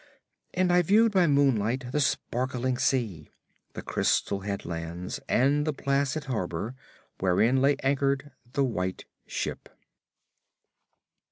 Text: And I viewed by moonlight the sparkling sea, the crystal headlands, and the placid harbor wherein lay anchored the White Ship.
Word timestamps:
And 0.55 0.73
I 0.73 0.81
viewed 0.81 1.11
by 1.11 1.27
moonlight 1.27 1.91
the 1.91 1.99
sparkling 1.99 2.75
sea, 2.79 3.29
the 3.73 3.83
crystal 3.83 4.39
headlands, 4.39 5.19
and 5.29 5.63
the 5.63 5.73
placid 5.73 6.23
harbor 6.23 6.73
wherein 7.19 7.61
lay 7.61 7.75
anchored 7.83 8.31
the 8.53 8.63
White 8.63 9.05
Ship. 9.27 9.69